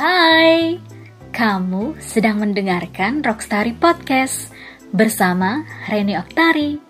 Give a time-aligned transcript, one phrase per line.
[0.00, 0.80] Hai,
[1.28, 4.48] kamu sedang mendengarkan Rockstari Podcast
[4.96, 6.80] bersama Reni Oktari.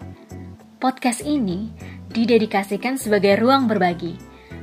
[0.78, 1.74] Podcast ini
[2.06, 4.14] didedikasikan sebagai ruang berbagi,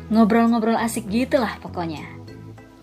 [0.08, 2.08] ngobrol-ngobrol asik gitulah pokoknya.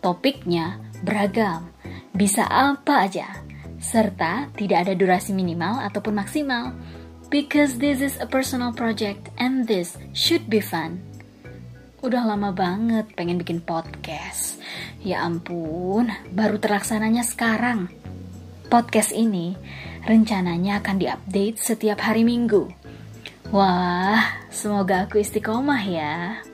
[0.05, 1.73] Topiknya beragam,
[2.13, 3.33] bisa apa aja,
[3.81, 6.77] serta tidak ada durasi minimal ataupun maksimal.
[7.33, 11.14] Because this is a personal project and this should be fun.
[12.05, 14.61] Udah lama banget pengen bikin podcast.
[15.01, 17.89] Ya ampun, baru terlaksananya sekarang.
[18.69, 19.57] Podcast ini
[20.05, 22.69] rencananya akan diupdate setiap hari Minggu.
[23.49, 24.21] Wah,
[24.53, 26.45] semoga aku istiqomah ya.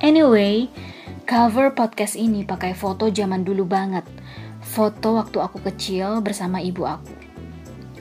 [0.00, 0.72] Anyway,
[1.28, 4.08] cover podcast ini pakai foto zaman dulu banget.
[4.64, 7.12] Foto waktu aku kecil bersama ibu aku.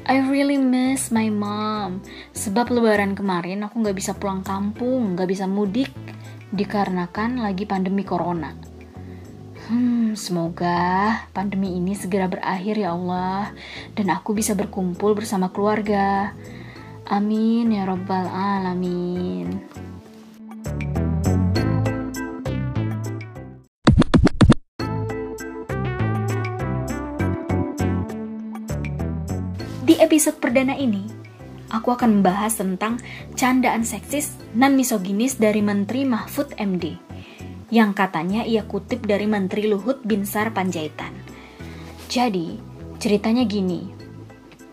[0.08, 2.00] I really miss my mom.
[2.32, 6.15] Sebab lebaran kemarin aku gak bisa pulang kampung, gak bisa mudik
[6.56, 8.56] dikarenakan lagi pandemi corona.
[9.68, 13.52] Hmm, semoga pandemi ini segera berakhir ya Allah
[13.98, 16.32] dan aku bisa berkumpul bersama keluarga.
[17.06, 19.62] Amin ya Rabbal Alamin.
[29.86, 31.06] Di episode perdana ini,
[31.70, 32.98] aku akan membahas tentang
[33.38, 36.96] candaan seksis dan misoginis dari Menteri Mahfud MD
[37.70, 41.12] yang katanya ia kutip dari Menteri Luhut Binsar Panjaitan.
[42.08, 42.56] Jadi,
[42.98, 43.92] ceritanya gini.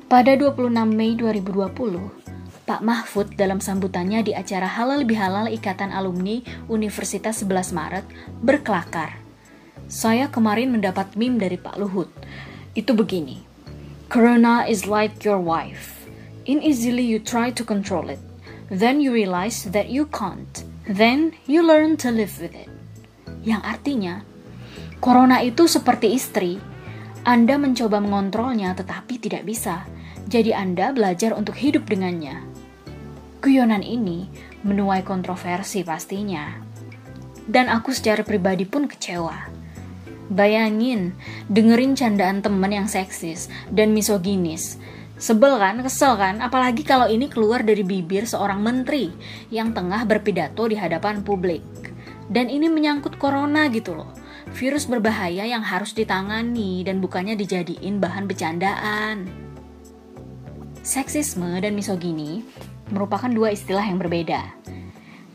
[0.07, 7.43] Pada 26 Mei 2020, Pak Mahfud dalam sambutannya di acara Halal Bihalal Ikatan Alumni Universitas
[7.43, 8.07] 11 Maret
[8.45, 9.19] berkelakar.
[9.91, 12.13] Saya kemarin mendapat meme dari Pak Luhut.
[12.79, 13.43] Itu begini.
[14.07, 16.03] Corona is like your wife
[16.43, 18.19] Ineasily you try to control it.
[18.69, 20.51] Then you realize that you can't.
[20.87, 22.71] Then you learn to live with it.
[23.43, 24.15] Yang artinya,
[25.03, 26.59] corona itu seperti istri.
[27.23, 29.87] Anda mencoba mengontrolnya tetapi tidak bisa.
[30.31, 32.43] Jadi Anda belajar untuk hidup dengannya.
[33.43, 34.31] Guyonan ini
[34.63, 36.55] menuai kontroversi pastinya.
[37.43, 39.51] Dan aku secara pribadi pun kecewa.
[40.31, 41.13] Bayangin,
[41.51, 44.79] dengerin candaan temen yang seksis dan misoginis
[45.23, 49.07] Sebel kan, kesel kan, apalagi kalau ini keluar dari bibir seorang menteri
[49.55, 51.63] yang tengah berpidato di hadapan publik.
[52.27, 54.11] Dan ini menyangkut corona gitu loh.
[54.51, 59.31] Virus berbahaya yang harus ditangani dan bukannya dijadiin bahan bercandaan.
[60.83, 62.43] Seksisme dan misogini
[62.91, 64.43] merupakan dua istilah yang berbeda.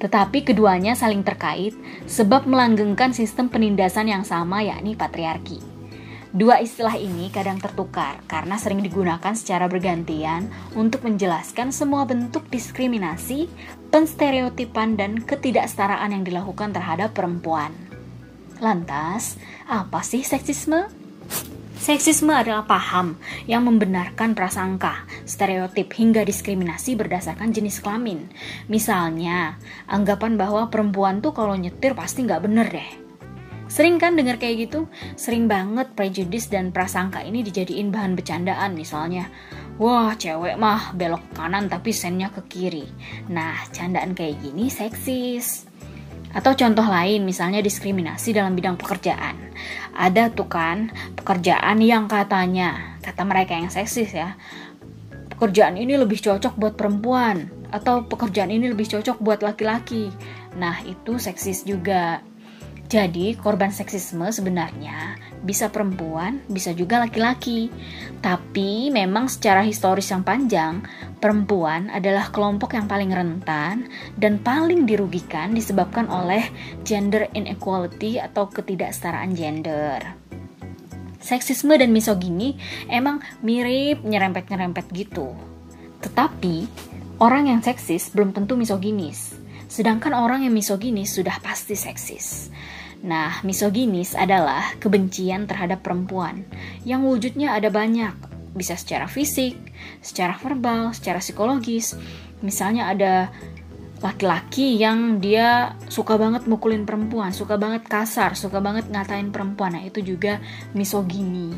[0.03, 1.71] Tetapi keduanya saling terkait
[2.11, 5.76] sebab melanggengkan sistem penindasan yang sama yakni patriarki.
[6.35, 13.47] Dua istilah ini kadang tertukar karena sering digunakan secara bergantian untuk menjelaskan semua bentuk diskriminasi,
[13.95, 17.71] penstereotipan, dan ketidaksetaraan yang dilakukan terhadap perempuan.
[18.59, 19.39] Lantas,
[19.71, 20.91] apa sih seksisme?
[21.79, 23.15] Seksisme adalah paham
[23.47, 28.27] yang membenarkan prasangka, stereotip hingga diskriminasi berdasarkan jenis kelamin.
[28.67, 29.55] Misalnya,
[29.87, 33.06] anggapan bahwa perempuan tuh kalau nyetir pasti nggak bener deh
[33.67, 34.87] Sering kan dengar kayak gitu?
[35.19, 39.27] Sering banget prejudis dan prasangka ini dijadiin bahan bercandaan misalnya.
[39.77, 42.87] Wah, cewek mah belok kanan tapi sennya ke kiri.
[43.29, 45.67] Nah, candaan kayak gini seksis.
[46.33, 49.35] Atau contoh lain, misalnya diskriminasi dalam bidang pekerjaan.
[49.95, 54.35] Ada tuh kan pekerjaan yang katanya, kata mereka yang seksis ya,
[55.31, 60.09] pekerjaan ini lebih cocok buat perempuan atau pekerjaan ini lebih cocok buat laki-laki.
[60.57, 62.23] Nah, itu seksis juga.
[62.87, 67.67] Jadi, korban seksisme sebenarnya bisa perempuan, bisa juga laki-laki.
[68.23, 70.87] Tapi memang secara historis yang panjang,
[71.19, 76.47] perempuan adalah kelompok yang paling rentan dan paling dirugikan disebabkan oleh
[76.87, 79.99] gender inequality atau ketidaksetaraan gender.
[81.19, 82.55] Seksisme dan misogini
[82.87, 85.35] emang mirip nyerempet-nyerempet gitu.
[85.99, 86.55] Tetapi,
[87.19, 89.36] orang yang seksis belum tentu misoginis.
[89.67, 92.49] Sedangkan orang yang misoginis sudah pasti seksis.
[93.03, 96.47] Nah, misoginis adalah kebencian terhadap perempuan
[96.81, 98.15] yang wujudnya ada banyak,
[98.57, 99.53] bisa secara fisik,
[100.01, 101.93] secara verbal, secara psikologis.
[102.41, 103.29] Misalnya ada
[104.01, 109.77] laki-laki yang dia suka banget mukulin perempuan, suka banget kasar, suka banget ngatain perempuan.
[109.77, 110.41] Nah, itu juga
[110.73, 111.53] misogini.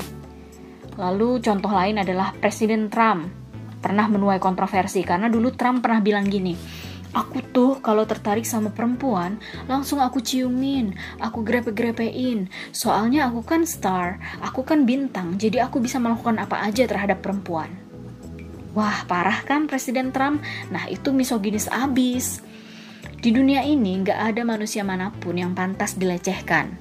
[0.99, 3.31] Lalu contoh lain adalah Presiden Trump
[3.79, 6.51] pernah menuai kontroversi karena dulu Trump pernah bilang gini,
[7.09, 12.45] Aku tuh kalau tertarik sama perempuan, langsung aku ciumin, aku grepe-grepein.
[12.69, 17.73] Soalnya aku kan star, aku kan bintang, jadi aku bisa melakukan apa aja terhadap perempuan.
[18.77, 20.45] Wah, parah kan Presiden Trump?
[20.69, 22.45] Nah, itu misoginis abis.
[23.19, 26.77] Di dunia ini nggak ada manusia mana pun yang pantas dilecehkan.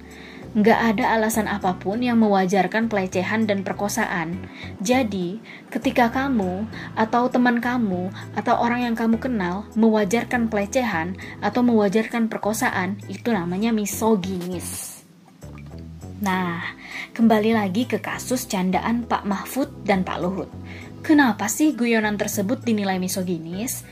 [0.56, 4.48] Nggak ada alasan apa pun yang mewajarkan pelecehan dan perkosaan.
[4.80, 6.64] Jadi, ketika kamu
[6.96, 13.76] atau teman kamu atau orang yang kamu kenal mewajarkan pelecehan atau mewajarkan perkosaan, itu namanya
[13.76, 14.98] misoginis.
[16.24, 16.64] Nah,
[17.12, 20.50] kembali lagi ke kasus candaan Pak Mahfud dan Pak Luhut.
[21.04, 23.86] Kenapa sih guyonan tersebut dinilai misoginis?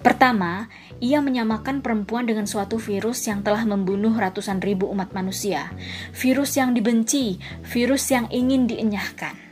[0.00, 0.68] Pertama,
[1.00, 5.72] ia menyamakan perempuan dengan suatu virus yang telah membunuh ratusan ribu umat manusia,
[6.16, 9.46] virus yang dibenci, virus yang ingin dienyahkan.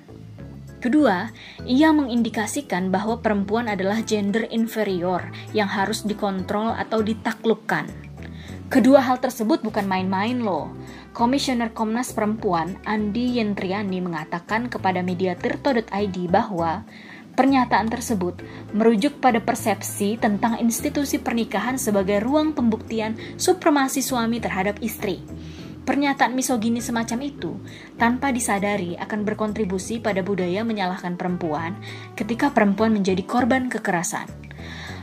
[0.84, 1.32] Kedua,
[1.64, 7.88] ia mengindikasikan bahwa perempuan adalah gender inferior yang harus dikontrol atau ditaklukkan.
[8.68, 10.72] Kedua hal tersebut bukan main-main loh.
[11.16, 16.82] Komisioner Komnas Perempuan Andi Yentriani mengatakan kepada media tirto.id bahwa
[17.34, 25.18] Pernyataan tersebut merujuk pada persepsi tentang institusi pernikahan sebagai ruang pembuktian supremasi suami terhadap istri.
[25.82, 27.58] Pernyataan misogini semacam itu
[27.98, 31.74] tanpa disadari akan berkontribusi pada budaya menyalahkan perempuan
[32.14, 34.43] ketika perempuan menjadi korban kekerasan.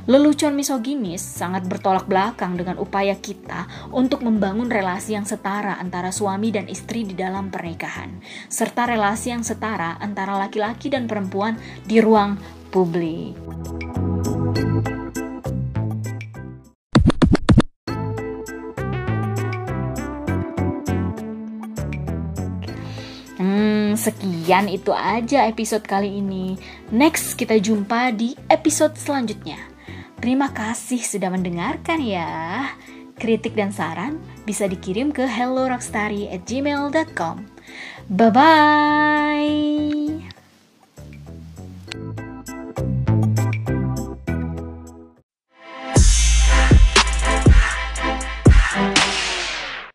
[0.09, 6.50] Lelucon misoginis sangat bertolak belakang dengan upaya kita untuk membangun relasi yang setara antara suami
[6.50, 8.18] dan istri di dalam pernikahan,
[8.50, 11.53] serta relasi yang setara antara laki-laki dan perempuan
[11.86, 12.33] di ruang
[12.74, 13.38] publik.
[23.38, 26.57] Hmm, sekian itu aja episode kali ini.
[26.89, 29.70] Next, kita jumpa di episode selanjutnya.
[30.21, 32.69] Terima kasih sudah mendengarkan ya.
[33.18, 37.35] Kritik dan saran bisa dikirim ke hellorockstari@gmail.com.
[38.09, 40.00] Bye bye.